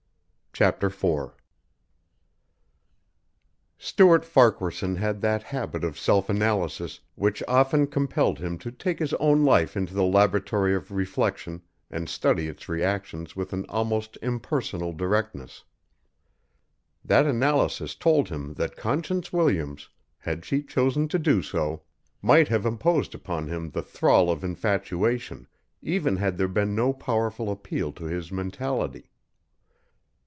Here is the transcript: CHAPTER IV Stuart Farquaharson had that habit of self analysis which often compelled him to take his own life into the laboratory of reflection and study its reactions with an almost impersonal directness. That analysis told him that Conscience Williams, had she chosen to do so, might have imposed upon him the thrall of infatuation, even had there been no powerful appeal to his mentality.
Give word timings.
CHAPTER 0.53 0.87
IV 0.87 1.31
Stuart 3.77 4.25
Farquaharson 4.25 4.97
had 4.97 5.21
that 5.21 5.43
habit 5.43 5.85
of 5.85 5.97
self 5.97 6.29
analysis 6.29 6.99
which 7.15 7.41
often 7.47 7.87
compelled 7.87 8.39
him 8.39 8.57
to 8.57 8.69
take 8.69 8.99
his 8.99 9.13
own 9.13 9.45
life 9.45 9.77
into 9.77 9.93
the 9.93 10.03
laboratory 10.03 10.75
of 10.75 10.91
reflection 10.91 11.61
and 11.89 12.09
study 12.09 12.49
its 12.49 12.67
reactions 12.67 13.33
with 13.33 13.53
an 13.53 13.65
almost 13.69 14.17
impersonal 14.21 14.91
directness. 14.91 15.63
That 17.05 17.25
analysis 17.25 17.95
told 17.95 18.27
him 18.27 18.55
that 18.55 18.75
Conscience 18.75 19.31
Williams, 19.31 19.87
had 20.17 20.43
she 20.43 20.63
chosen 20.63 21.07
to 21.07 21.17
do 21.19 21.41
so, 21.41 21.83
might 22.21 22.49
have 22.49 22.65
imposed 22.65 23.15
upon 23.15 23.47
him 23.47 23.69
the 23.69 23.81
thrall 23.81 24.29
of 24.29 24.43
infatuation, 24.43 25.47
even 25.81 26.17
had 26.17 26.35
there 26.37 26.49
been 26.49 26.75
no 26.75 26.91
powerful 26.91 27.49
appeal 27.49 27.93
to 27.93 28.03
his 28.03 28.33
mentality. 28.33 29.07